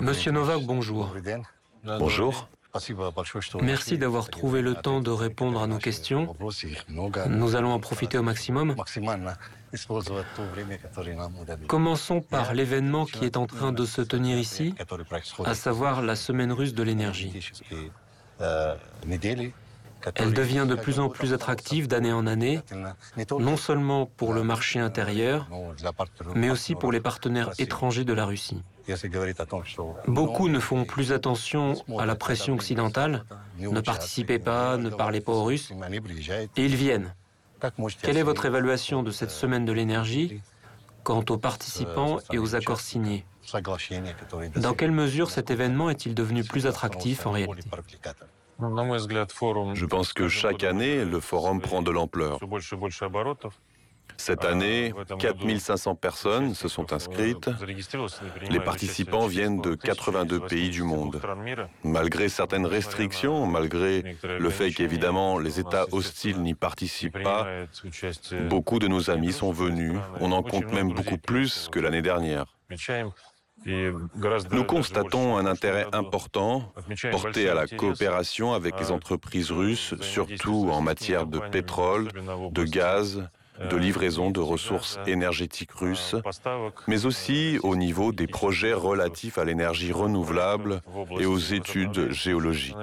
[0.00, 1.14] Monsieur Novak, bonjour.
[1.84, 2.48] Bonjour.
[3.62, 6.34] Merci d'avoir trouvé le temps de répondre à nos questions.
[7.28, 8.74] Nous allons en profiter au maximum.
[11.68, 14.74] Commençons par l'événement qui est en train de se tenir ici,
[15.44, 17.32] à savoir la semaine russe de l'énergie.
[20.14, 22.60] Elle devient de plus en plus attractive d'année en année,
[23.38, 25.48] non seulement pour le marché intérieur,
[26.34, 28.62] mais aussi pour les partenaires étrangers de la Russie.
[30.08, 33.24] Beaucoup ne font plus attention à la pression occidentale,
[33.58, 35.72] ne participez pas, ne parlez pas aux Russes,
[36.56, 37.14] et ils viennent.
[38.02, 40.42] Quelle est votre évaluation de cette semaine de l'énergie
[41.04, 43.24] quant aux participants et aux accords signés?
[44.56, 47.68] Dans quelle mesure cet événement est-il devenu plus attractif en réalité?
[49.74, 52.38] Je pense que chaque année, le forum prend de l'ampleur.
[54.16, 57.50] Cette année, 4500 personnes se sont inscrites.
[58.50, 61.20] Les participants viennent de 82 pays du monde.
[61.82, 67.46] Malgré certaines restrictions, malgré le fait qu'évidemment les États hostiles n'y participent pas,
[68.48, 69.98] beaucoup de nos amis sont venus.
[70.20, 72.46] On en compte même beaucoup plus que l'année dernière.
[73.64, 76.72] Nous constatons un intérêt important
[77.10, 82.08] porté à la coopération avec les entreprises russes, surtout en matière de pétrole,
[82.50, 83.28] de gaz,
[83.70, 86.16] de livraison de ressources énergétiques russes,
[86.88, 90.80] mais aussi au niveau des projets relatifs à l'énergie renouvelable
[91.18, 92.76] et aux études géologiques.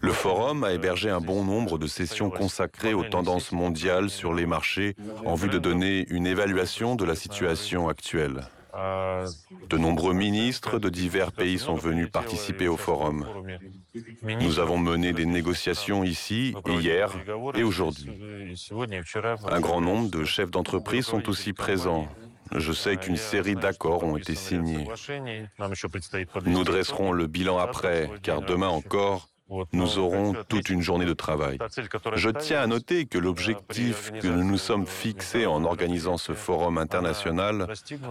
[0.00, 4.46] Le forum a hébergé un bon nombre de sessions consacrées aux tendances mondiales sur les
[4.46, 8.44] marchés en vue de donner une évaluation de la situation actuelle.
[8.74, 13.26] De nombreux ministres de divers pays sont venus participer au forum.
[14.22, 17.12] Nous avons mené des négociations ici, hier
[17.54, 18.10] et aujourd'hui.
[19.46, 22.08] Un grand nombre de chefs d'entreprise sont aussi présents.
[22.54, 24.86] Je sais qu'une série d'accords ont été signés.
[26.46, 29.28] Nous dresserons le bilan après, car demain encore,
[29.72, 31.58] nous aurons toute une journée de travail.
[32.14, 36.78] Je tiens à noter que l'objectif que nous nous sommes fixés en organisant ce forum
[36.78, 37.66] international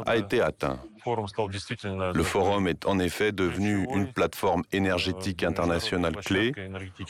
[0.06, 0.80] a été atteint.
[1.06, 6.54] Le forum est en effet devenu une plateforme énergétique internationale clé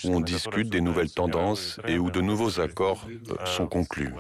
[0.04, 3.08] où on discute des nouvelles tendances et où de nouveaux accords
[3.46, 4.14] sont conclus.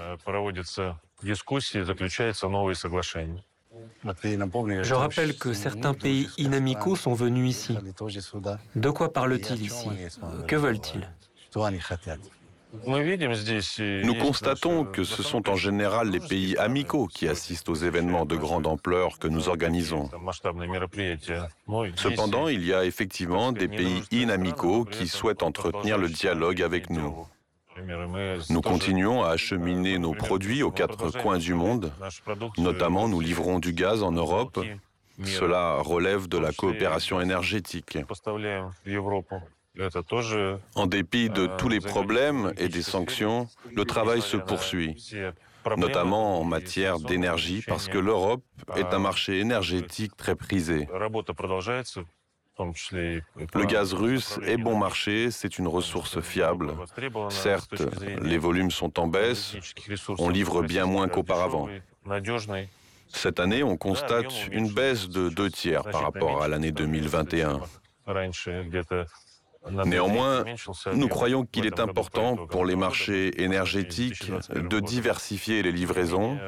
[4.03, 7.77] Je rappelle que certains pays inamicaux sont venus ici.
[8.75, 9.87] De quoi parlent-ils ici
[10.47, 11.07] Que veulent-ils
[14.03, 18.37] nous constatons que ce sont en général les pays amicaux qui assistent aux événements de
[18.37, 20.09] grande ampleur que nous organisons.
[21.95, 27.27] Cependant, il y a effectivement des pays inamicaux qui souhaitent entretenir le dialogue avec nous.
[28.49, 31.91] Nous continuons à acheminer nos produits aux quatre coins du monde.
[32.57, 34.59] Notamment, nous livrons du gaz en Europe.
[35.23, 37.97] Cela relève de la coopération énergétique.
[40.75, 45.13] En dépit de tous les problèmes et des sanctions, le travail se poursuit,
[45.77, 48.43] notamment en matière d'énergie, parce que l'Europe
[48.75, 50.87] est un marché énergétique très prisé.
[52.63, 56.73] Le gaz russe est bon marché, c'est une ressource fiable.
[57.29, 57.83] Certes,
[58.21, 59.55] les volumes sont en baisse,
[60.17, 61.67] on livre bien moins qu'auparavant.
[63.07, 67.59] Cette année, on constate une baisse de deux tiers par rapport à l'année 2021.
[69.85, 70.43] Néanmoins,
[70.93, 76.39] nous croyons qu'il est important pour les marchés énergétiques de diversifier les livraisons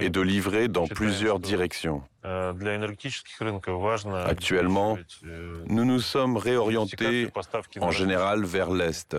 [0.00, 2.02] et de livrer dans plusieurs directions.
[4.26, 4.98] Actuellement,
[5.66, 7.28] nous nous sommes réorientés
[7.80, 9.16] en général vers l'Est.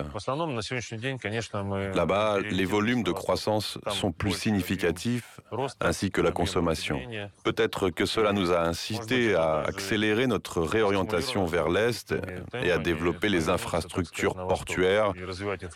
[1.94, 5.40] Là-bas, les volumes de croissance sont plus significatifs,
[5.80, 7.00] ainsi que la consommation.
[7.42, 12.14] Peut-être que cela nous a incité à accélérer notre réorientation vers l'Est
[12.62, 15.12] et à développer les infrastructures portuaires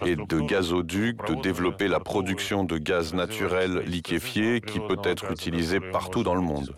[0.04, 5.80] et de gazoducs, de développer la production de gaz naturel liquéfié qui peut être utilisé
[5.80, 6.74] partout dans le monde.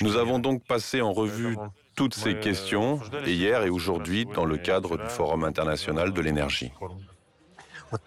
[0.00, 1.56] Nous avons donc passé en revue
[1.94, 6.72] toutes ces questions, hier et aujourd'hui, dans le cadre du Forum international de l'énergie.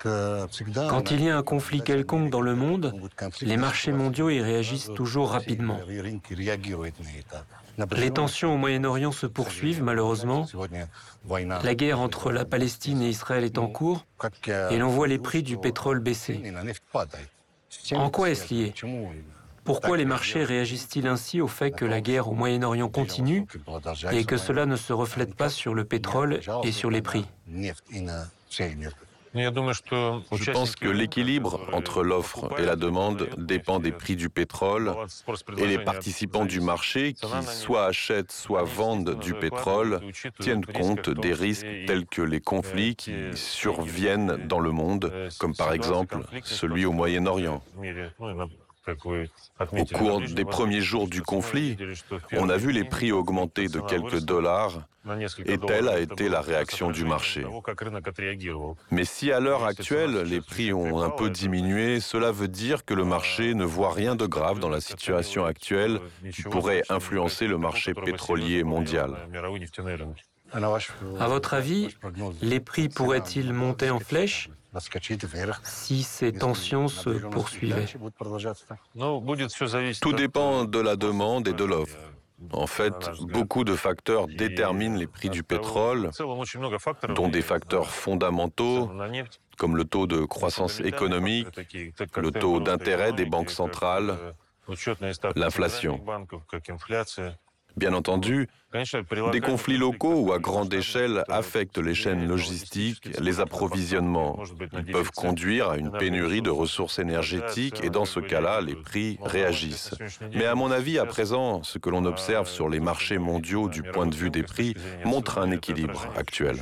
[0.04, 2.94] Quand il y a un conflit quelconque dans le monde,
[3.42, 5.80] les marchés mondiaux y réagissent toujours rapidement.
[7.96, 10.48] Les tensions au Moyen-Orient se poursuivent malheureusement.
[11.64, 14.06] La guerre entre la Palestine et Israël est en cours
[14.48, 16.42] et l'on voit les prix du pétrole baisser.
[17.92, 18.74] En quoi est-ce lié?
[19.68, 23.46] Pourquoi les marchés réagissent-ils ainsi au fait que la guerre au Moyen-Orient continue
[24.14, 27.26] et que cela ne se reflète pas sur le pétrole et sur les prix
[29.34, 34.96] Je pense que l'équilibre entre l'offre et la demande dépend des prix du pétrole
[35.58, 40.00] et les participants du marché qui soit achètent, soit vendent du pétrole
[40.40, 45.74] tiennent compte des risques tels que les conflits qui surviennent dans le monde, comme par
[45.74, 47.62] exemple celui au Moyen-Orient.
[48.88, 51.78] Au cours des premiers jours du conflit,
[52.34, 54.88] on a vu les prix augmenter de quelques dollars
[55.46, 57.46] et telle a été la réaction du marché.
[58.92, 62.94] Mais si à l'heure actuelle les prix ont un peu diminué, cela veut dire que
[62.94, 66.00] le marché ne voit rien de grave dans la situation actuelle
[66.32, 69.16] qui pourrait influencer le marché pétrolier mondial.
[70.54, 71.90] À votre avis,
[72.42, 74.50] les prix pourraient-ils monter en flèche
[75.64, 77.86] si ces tensions se poursuivaient.
[80.02, 81.98] Tout dépend de la demande et de l'offre.
[82.52, 86.12] En fait, beaucoup de facteurs déterminent les prix du pétrole,
[87.16, 88.92] dont des facteurs fondamentaux
[89.58, 91.48] comme le taux de croissance économique,
[92.16, 94.18] le taux d'intérêt des banques centrales,
[95.36, 96.00] l'inflation.
[97.78, 98.48] Bien entendu,
[99.32, 104.40] des conflits locaux ou à grande échelle affectent les chaînes logistiques, les approvisionnements.
[104.74, 109.20] Ils peuvent conduire à une pénurie de ressources énergétiques et dans ce cas-là, les prix
[109.22, 109.92] réagissent.
[110.34, 113.84] Mais à mon avis, à présent, ce que l'on observe sur les marchés mondiaux du
[113.84, 114.74] point de vue des prix
[115.06, 116.58] montre un équilibre actuel.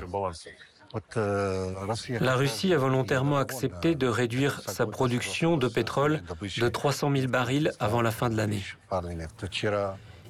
[2.20, 7.72] La Russie a volontairement accepté de réduire sa production de pétrole de 300 000 barils
[7.80, 8.64] avant la fin de l'année.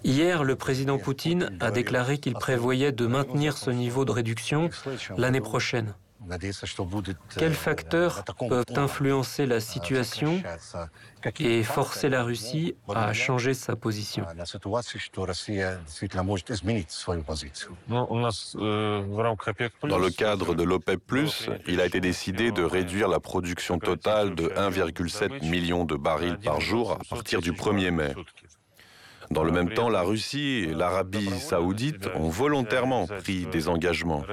[0.05, 4.69] Hier, le président Poutine a déclaré qu'il prévoyait de maintenir ce niveau de réduction
[5.17, 5.95] l'année prochaine.
[7.37, 10.43] Quels facteurs peuvent influencer la situation
[11.39, 14.25] et forcer la Russie à changer sa position?
[19.83, 21.13] Dans le cadre de l'OPEP,
[21.67, 26.61] il a été décidé de réduire la production totale de 1,7 million de barils par
[26.61, 28.13] jour à partir du 1er mai.
[29.31, 34.23] Dans le même temps, la Russie et l'Arabie saoudite ont volontairement pris des engagements.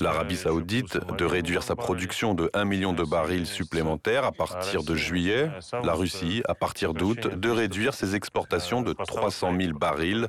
[0.00, 4.94] L'Arabie saoudite de réduire sa production de 1 million de barils supplémentaires à partir de
[4.94, 5.50] juillet,
[5.84, 10.28] la Russie, à partir d'août, de réduire ses exportations de 300 000 barils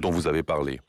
[0.00, 0.80] dont vous avez parlé.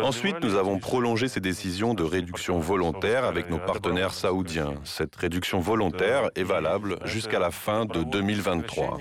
[0.00, 4.74] Ensuite, nous avons prolongé ces décisions de réduction volontaire avec nos partenaires saoudiens.
[4.84, 8.98] Cette réduction volontaire est valable jusqu'à la fin de 2023.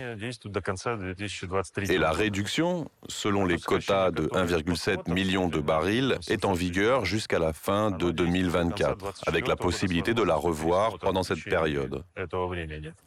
[1.90, 7.40] Et la réduction, selon les quotas de 1,7 million de barils, est en vigueur jusqu'à
[7.40, 12.04] la fin de 2024, avec la possibilité de la revoir pendant cette période.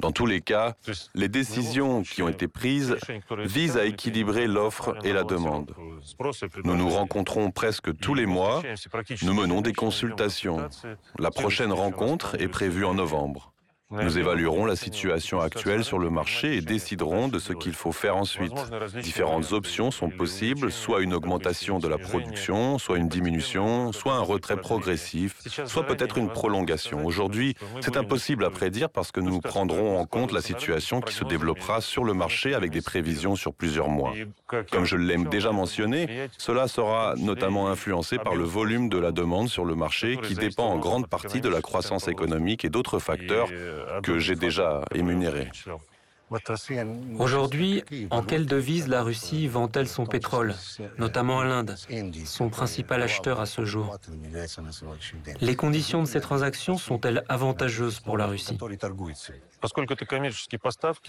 [0.00, 0.74] Dans tous les cas,
[1.14, 2.96] les décisions qui ont été prises
[3.30, 5.74] visent à équilibrer l'offre et la demande.
[6.64, 8.62] Nous nous rencontrons presque tous les mois,
[9.22, 10.68] nous menons des consultations.
[11.18, 13.52] La prochaine rencontre est prévue en novembre.
[13.90, 18.18] Nous évaluerons la situation actuelle sur le marché et déciderons de ce qu'il faut faire
[18.18, 18.52] ensuite.
[19.02, 24.20] Différentes options sont possibles, soit une augmentation de la production, soit une diminution, soit un
[24.20, 27.06] retrait progressif, soit peut-être une prolongation.
[27.06, 31.24] Aujourd'hui, c'est impossible à prédire parce que nous prendrons en compte la situation qui se
[31.24, 34.12] développera sur le marché avec des prévisions sur plusieurs mois.
[34.70, 39.48] Comme je l'ai déjà mentionné, cela sera notamment influencé par le volume de la demande
[39.48, 43.48] sur le marché qui dépend en grande partie de la croissance économique et d'autres facteurs
[44.02, 45.50] que j'ai déjà émunéré.
[47.18, 50.54] Aujourd'hui, en quelle devise la Russie vend-elle son pétrole,
[50.98, 51.74] notamment à l'Inde,
[52.26, 53.96] son principal acheteur à ce jour?
[55.40, 58.58] Les conditions de ces transactions sont-elles avantageuses pour la Russie?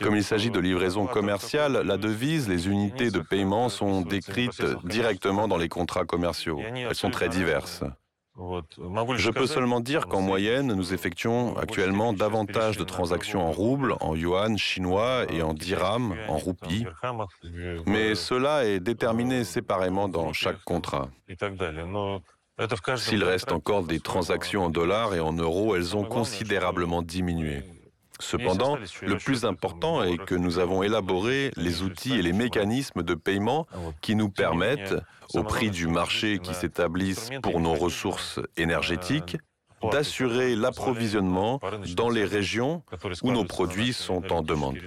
[0.01, 5.49] Comme il s'agit de livraison commerciale, la devise, les unités de paiement sont décrites directement
[5.49, 6.61] dans les contrats commerciaux.
[6.63, 7.83] Elles sont très diverses.
[9.17, 14.15] Je peux seulement dire qu'en moyenne, nous effectuons actuellement davantage de transactions en roubles, en
[14.15, 16.85] yuan chinois et en dirham, en roupies.
[17.85, 21.09] Mais cela est déterminé séparément dans chaque contrat.
[22.97, 27.63] S'il reste encore des transactions en dollars et en euros, elles ont considérablement diminué.
[28.19, 33.13] Cependant, le plus important est que nous avons élaboré les outils et les mécanismes de
[33.15, 33.65] paiement
[34.01, 34.95] qui nous permettent,
[35.33, 39.37] au prix du marché qui s'établissent pour nos ressources énergétiques,
[39.91, 41.59] d'assurer l'approvisionnement
[41.95, 42.83] dans les régions
[43.23, 44.77] où nos produits sont en demande.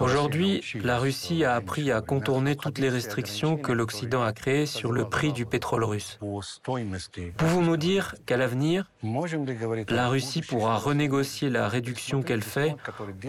[0.00, 4.92] Aujourd'hui, la Russie a appris à contourner toutes les restrictions que l'Occident a créées sur
[4.92, 6.18] le prix du pétrole russe.
[7.36, 8.90] Pouvons-nous dire qu'à l'avenir,
[9.88, 12.76] la Russie pourra renégocier la réduction qu'elle fait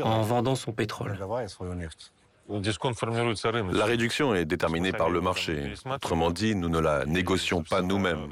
[0.04, 1.18] en vendant son pétrole
[3.72, 5.74] La réduction est déterminée par le marché.
[5.86, 8.30] Autrement dit, nous ne la négocions pas nous-mêmes.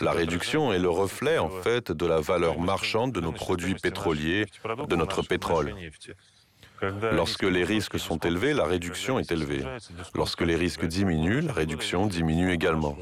[0.00, 4.46] La réduction est le reflet, en fait, de la valeur marchande de nos produits pétroliers,
[4.88, 5.74] de notre pétrole.
[7.12, 9.64] Lorsque les risques sont élevés, la réduction est élevée.
[10.14, 12.96] Lorsque les risques diminuent, la réduction diminue également.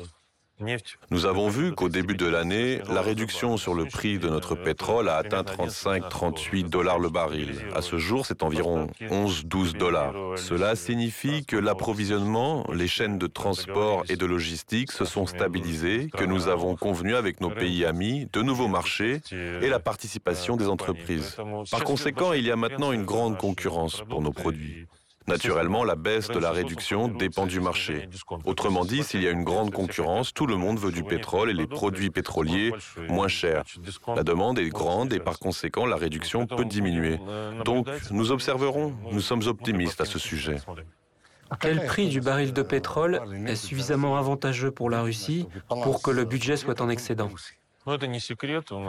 [1.10, 5.08] Nous avons vu qu'au début de l'année, la réduction sur le prix de notre pétrole
[5.08, 7.54] a atteint 35-38 dollars le baril.
[7.74, 10.14] À ce jour, c'est environ 11-12 dollars.
[10.36, 16.24] Cela signifie que l'approvisionnement, les chaînes de transport et de logistique se sont stabilisées, que
[16.24, 21.36] nous avons convenu avec nos pays amis de nouveaux marchés et la participation des entreprises.
[21.70, 24.86] Par conséquent, il y a maintenant une grande concurrence pour nos produits.
[25.30, 28.08] Naturellement, la baisse de la réduction dépend du marché.
[28.44, 31.54] Autrement dit, s'il y a une grande concurrence, tout le monde veut du pétrole et
[31.54, 32.72] les produits pétroliers
[33.08, 33.62] moins chers.
[34.14, 37.18] La demande est grande et par conséquent, la réduction peut diminuer.
[37.64, 38.94] Donc, nous observerons.
[39.12, 40.56] Nous sommes optimistes à ce sujet.
[41.58, 46.24] Quel prix du baril de pétrole est suffisamment avantageux pour la Russie pour que le
[46.24, 47.30] budget soit en excédent?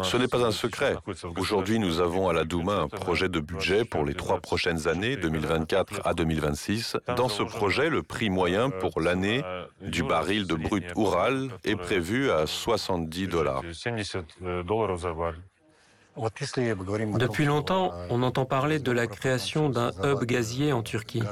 [0.03, 0.95] Ce n'est pas un secret.
[1.37, 5.15] Aujourd'hui, nous avons à la Douma un projet de budget pour les trois prochaines années,
[5.15, 6.97] 2024 à 2026.
[7.15, 9.43] Dans ce projet, le prix moyen pour l'année
[9.81, 13.61] du baril de brut Oural est prévu à 70 dollars.
[16.17, 21.23] Depuis longtemps, on entend parler de la création d'un hub gazier en Turquie.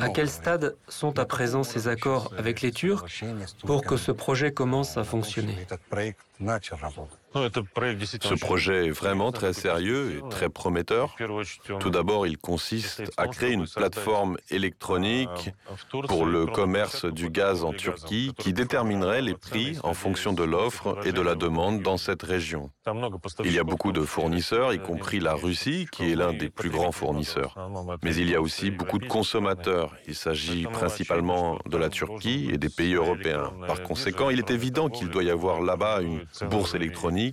[0.00, 3.04] À quel stade sont à présent ces accords avec les Turcs
[3.64, 5.66] pour que ce projet commence à fonctionner?
[7.34, 11.16] Ce projet est vraiment très sérieux et très prometteur.
[11.80, 15.50] Tout d'abord, il consiste à créer une plateforme électronique
[16.08, 20.98] pour le commerce du gaz en Turquie qui déterminerait les prix en fonction de l'offre
[21.04, 22.70] et de la demande dans cette région.
[23.44, 26.70] Il y a beaucoup de fournisseurs, y compris la Russie, qui est l'un des plus
[26.70, 27.56] grands fournisseurs.
[28.02, 29.94] Mais il y a aussi beaucoup de consommateurs.
[30.06, 33.52] Il s'agit principalement de la Turquie et des pays européens.
[33.66, 37.23] Par conséquent, il est évident qu'il doit y avoir là-bas une bourse électronique,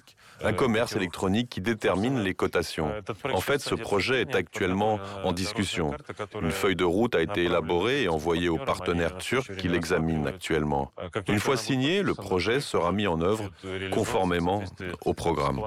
[0.44, 2.92] un commerce électronique qui détermine les cotations.
[3.34, 5.94] En fait, ce projet est actuellement en discussion.
[6.42, 10.92] Une feuille de route a été élaborée et envoyée aux partenaires turcs qui l'examinent actuellement.
[11.28, 13.50] Une fois signé, le projet sera mis en œuvre
[13.92, 14.64] conformément
[15.06, 15.62] au programme.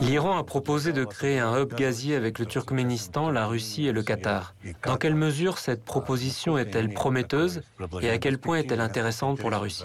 [0.00, 4.02] L'Iran a proposé de créer un hub gazier avec le Turkménistan, la Russie et le
[4.02, 4.54] Qatar.
[4.86, 7.60] Dans quelle mesure cette proposition est-elle prometteuse
[8.00, 9.84] et à quel point est-elle intéressante pour la Russie?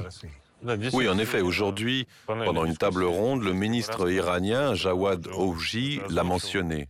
[0.93, 6.87] Oui, en effet, aujourd'hui, pendant une table ronde, le ministre iranien Jawad Ouji l'a mentionné.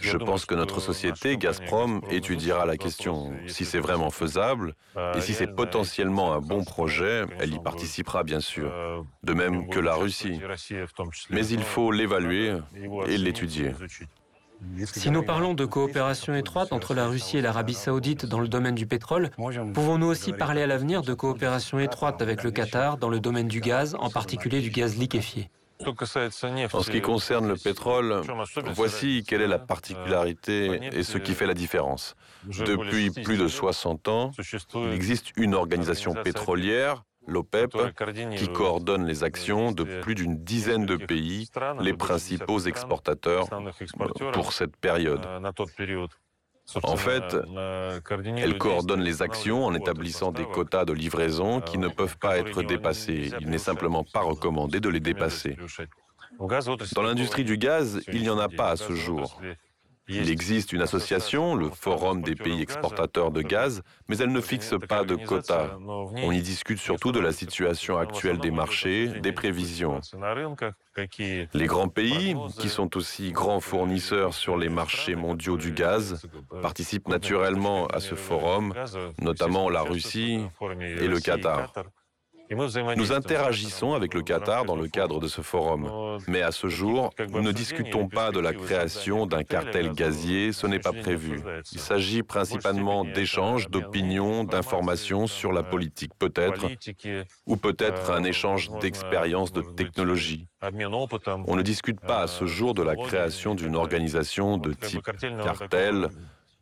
[0.00, 3.32] Je pense que notre société, Gazprom, étudiera la question.
[3.46, 4.74] Si c'est vraiment faisable
[5.14, 8.72] et si c'est potentiellement un bon projet, elle y participera bien sûr,
[9.22, 10.40] de même que la Russie.
[11.30, 12.56] Mais il faut l'évaluer
[13.06, 13.72] et l'étudier.
[14.84, 18.74] Si nous parlons de coopération étroite entre la Russie et l'Arabie saoudite dans le domaine
[18.74, 19.30] du pétrole,
[19.74, 23.60] pouvons-nous aussi parler à l'avenir de coopération étroite avec le Qatar dans le domaine du
[23.60, 25.50] gaz, en particulier du gaz liquéfié.
[25.86, 28.22] En ce qui concerne le pétrole,
[28.74, 32.16] voici quelle est la particularité et ce qui fait la différence.
[32.44, 34.30] Depuis plus de 60 ans,
[34.74, 37.76] il existe une organisation pétrolière l'OPEP,
[38.36, 41.48] qui coordonne les actions de plus d'une dizaine de pays,
[41.80, 43.48] les principaux exportateurs
[44.32, 45.26] pour cette période.
[46.82, 47.36] En fait,
[48.36, 52.62] elle coordonne les actions en établissant des quotas de livraison qui ne peuvent pas être
[52.62, 53.30] dépassés.
[53.40, 55.56] Il n'est simplement pas recommandé de les dépasser.
[56.94, 59.40] Dans l'industrie du gaz, il n'y en a pas à ce jour.
[60.08, 64.74] Il existe une association, le Forum des pays exportateurs de gaz, mais elle ne fixe
[64.88, 65.76] pas de quotas.
[65.78, 70.00] On y discute surtout de la situation actuelle des marchés, des prévisions.
[71.54, 76.26] Les grands pays, qui sont aussi grands fournisseurs sur les marchés mondiaux du gaz,
[76.62, 78.74] participent naturellement à ce forum,
[79.20, 80.40] notamment la Russie
[80.80, 81.72] et le Qatar.
[82.50, 86.18] Nous interagissons avec le Qatar dans le cadre de ce forum.
[86.26, 90.66] Mais à ce jour, nous ne discutons pas de la création d'un cartel gazier, ce
[90.66, 91.40] n'est pas prévu.
[91.72, 96.66] Il s'agit principalement d'échanges, d'opinions, d'informations sur la politique peut-être,
[97.46, 100.46] ou peut-être un échange d'expériences, de technologies.
[101.46, 105.02] On ne discute pas à ce jour de la création d'une organisation de type
[105.42, 106.08] cartel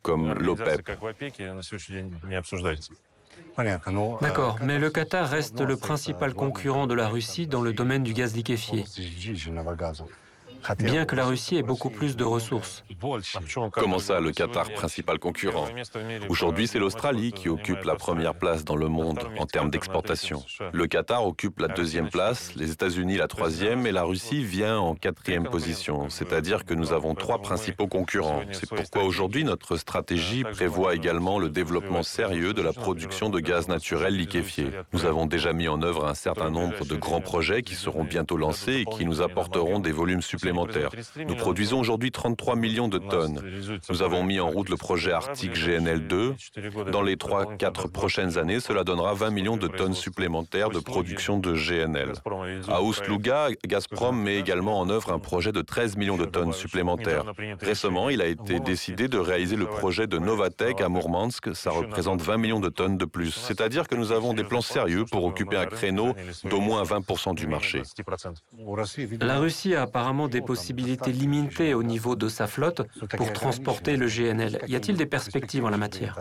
[0.01, 0.89] comme l'OPEP.
[4.21, 8.13] D'accord, mais le Qatar reste le principal concurrent de la Russie dans le domaine du
[8.13, 8.85] gaz liquéfié.
[10.75, 12.83] Bien que la Russie ait beaucoup plus de ressources.
[13.71, 15.67] Comment ça, le Qatar, principal concurrent?
[16.29, 20.43] Aujourd'hui, c'est l'Australie qui occupe la première place dans le monde en termes d'exportation.
[20.73, 24.95] Le Qatar occupe la deuxième place, les États-Unis la troisième et la Russie vient en
[24.95, 26.09] quatrième position.
[26.09, 28.41] C'est-à-dire que nous avons trois principaux concurrents.
[28.51, 33.67] C'est pourquoi aujourd'hui notre stratégie prévoit également le développement sérieux de la production de gaz
[33.67, 34.71] naturel liquéfié.
[34.93, 38.37] Nous avons déjà mis en œuvre un certain nombre de grands projets qui seront bientôt
[38.37, 40.56] lancés et qui nous apporteront des volumes supplémentaires.
[41.27, 43.41] Nous produisons aujourd'hui 33 millions de tonnes.
[43.89, 46.91] Nous avons mis en route le projet Arctique GNL2.
[46.91, 51.53] Dans les 3-4 prochaines années, cela donnera 20 millions de tonnes supplémentaires de production de
[51.53, 52.13] GNL.
[52.67, 57.23] À Oustluga, Gazprom met également en œuvre un projet de 13 millions de tonnes supplémentaires.
[57.61, 61.55] Récemment, il a été décidé de réaliser le projet de Novatec à Mourmansk.
[61.55, 63.31] Ça représente 20 millions de tonnes de plus.
[63.31, 66.13] C'est-à-dire que nous avons des plans sérieux pour occuper un créneau
[66.49, 67.81] d'au moins 20% du marché.
[69.21, 72.81] La Russie a apparemment des possibilités limitées au niveau de sa flotte
[73.17, 74.59] pour transporter le GNL.
[74.67, 76.13] Y a-t-il des perspectives en la matière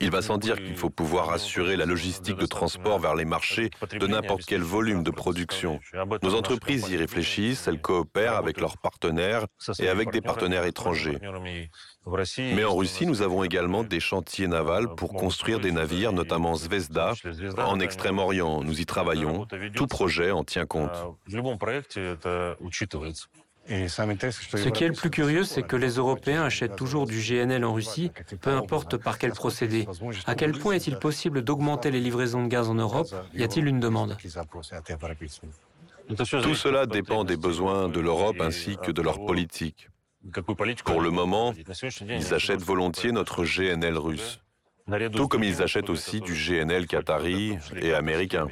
[0.00, 3.70] Il va sans dire qu'il faut pouvoir assurer la logistique de transport vers les marchés
[4.02, 5.80] de n'importe quel volume de production.
[6.22, 9.46] Nos entreprises y réfléchissent, elles coopèrent avec leurs partenaires
[9.78, 11.18] et avec des partenaires étrangers.
[12.38, 17.14] Mais en Russie, nous avons également des chantiers navals pour construire des navires, notamment Zvezda,
[17.58, 18.62] en Extrême-Orient.
[18.62, 19.46] Nous y travaillons.
[19.74, 20.92] Tout projet en tient compte.
[23.66, 27.72] Ce qui est le plus curieux, c'est que les Européens achètent toujours du GNL en
[27.72, 28.10] Russie,
[28.42, 29.88] peu importe par quel procédé.
[30.26, 33.08] À quel point est-il possible d'augmenter les livraisons de gaz en Europe?
[33.32, 34.18] Y a-t-il une demande?
[36.08, 39.88] Tout cela dépend des besoins de l'Europe ainsi que de leur politique.
[40.84, 41.54] Pour le moment,
[42.08, 44.40] ils achètent volontiers notre GNL russe,
[45.12, 48.46] tout comme ils achètent aussi du GNL qatari et américain.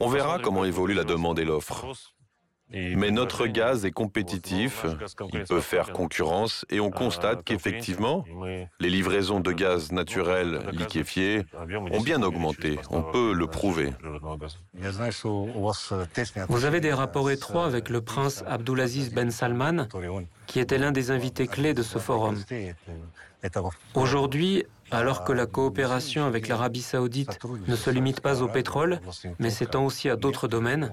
[0.00, 1.86] On verra comment évolue la demande et l'offre.
[2.72, 4.84] Mais notre gaz est compétitif,
[5.32, 8.24] il peut faire concurrence et on constate qu'effectivement,
[8.80, 11.44] les livraisons de gaz naturel liquéfié
[11.92, 12.78] ont bien augmenté.
[12.90, 13.92] On peut le prouver.
[16.48, 19.86] Vous avez des rapports étroits avec le prince Abdulaziz Ben Salman,
[20.46, 22.36] qui était l'un des invités clés de ce forum.
[23.94, 29.00] Aujourd'hui, alors que la coopération avec l'Arabie saoudite ne se limite pas au pétrole,
[29.38, 30.90] mais s'étend aussi à d'autres domaines,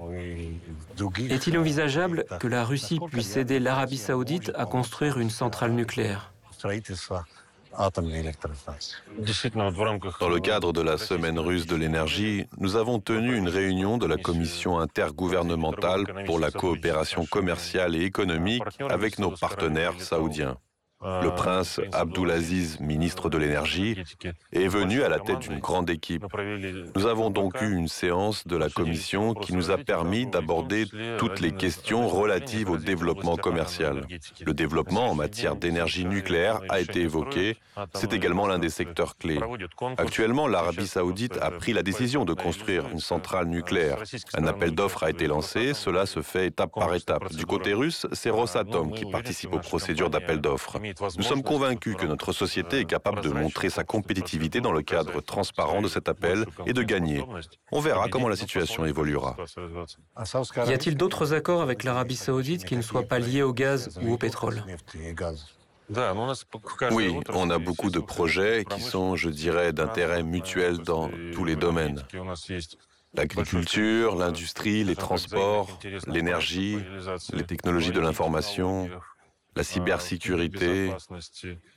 [1.30, 6.32] est-il envisageable que la Russie puisse aider l'Arabie saoudite à construire une centrale nucléaire?
[10.20, 14.06] Dans le cadre de la Semaine russe de l'énergie, nous avons tenu une réunion de
[14.06, 20.56] la Commission intergouvernementale pour la coopération commerciale et économique avec nos partenaires saoudiens.
[21.04, 24.02] Le prince Abdulaziz, ministre de l'Énergie,
[24.52, 26.24] est venu à la tête d'une grande équipe.
[26.96, 30.86] Nous avons donc eu une séance de la commission qui nous a permis d'aborder
[31.18, 34.06] toutes les questions relatives au développement commercial.
[34.44, 37.58] Le développement en matière d'énergie nucléaire a été évoqué.
[37.94, 39.40] C'est également l'un des secteurs clés.
[39.98, 43.98] Actuellement, l'Arabie saoudite a pris la décision de construire une centrale nucléaire.
[44.34, 45.74] Un appel d'offres a été lancé.
[45.74, 47.32] Cela se fait étape par étape.
[47.34, 50.78] Du côté russe, c'est Rosatom qui participe aux procédures d'appel d'offres.
[51.16, 55.20] Nous sommes convaincus que notre société est capable de montrer sa compétitivité dans le cadre
[55.20, 57.24] transparent de cet appel et de gagner.
[57.72, 59.36] On verra comment la situation évoluera.
[60.66, 64.12] Y a-t-il d'autres accords avec l'Arabie saoudite qui ne soient pas liés au gaz ou
[64.12, 64.62] au pétrole
[66.92, 71.56] oui, on a beaucoup de projets qui sont, je dirais, d'intérêt mutuel dans tous les
[71.56, 72.02] domaines.
[73.12, 76.78] L'agriculture, l'industrie, les transports, l'énergie,
[77.32, 78.88] les technologies de l'information,
[79.56, 80.92] la cybersécurité,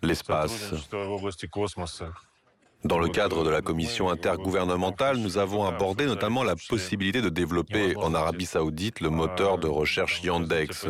[0.01, 0.73] l'espace.
[2.83, 7.95] Dans le cadre de la commission intergouvernementale, nous avons abordé notamment la possibilité de développer
[7.97, 10.87] en Arabie saoudite le moteur de recherche Yandex.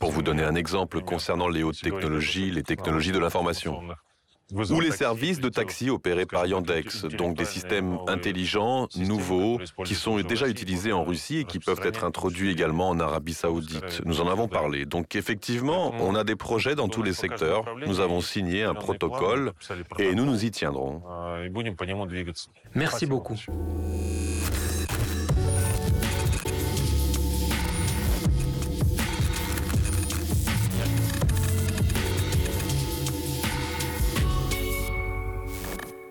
[0.00, 3.82] Pour vous donner un exemple concernant les hautes technologies, les technologies de l'information
[4.52, 10.18] ou les services de taxi opérés par Yandex, donc des systèmes intelligents, nouveaux, qui sont
[10.20, 14.02] déjà utilisés en Russie et qui peuvent être introduits également en Arabie saoudite.
[14.04, 14.86] Nous en avons parlé.
[14.86, 17.64] Donc effectivement, on a des projets dans tous les secteurs.
[17.86, 19.52] Nous avons signé un protocole
[19.98, 21.02] et nous nous y tiendrons.
[22.74, 23.36] Merci beaucoup.